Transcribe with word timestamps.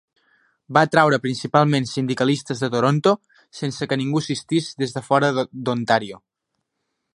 Va 0.77 0.81
atreure 0.87 1.19
principalment 1.25 1.85
sindicalistes 1.91 2.63
de 2.65 2.71
Toronto 2.77 3.13
sense 3.59 3.89
que 3.93 4.01
ningú 4.03 4.25
assistís 4.25 4.73
des 4.83 4.99
de 4.99 5.07
fora 5.11 5.33
d'Ontario. 5.43 6.23